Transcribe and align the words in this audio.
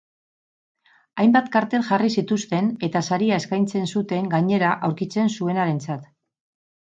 Hainbat 1.23 1.49
kartel 1.55 1.83
jarri 1.89 2.09
zituzten 2.21 2.71
eta 2.87 3.03
saria 3.09 3.37
eskaintzen 3.43 3.85
zuten, 3.97 4.31
gainera, 4.33 4.71
aurkitzen 4.89 5.29
zuenarentzat. 5.41 6.09